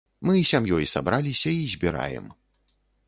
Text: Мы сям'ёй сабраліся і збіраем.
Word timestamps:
Мы 0.27 0.35
сям'ёй 0.51 0.87
сабраліся 0.93 1.53
і 1.59 1.71
збіраем. 1.75 2.33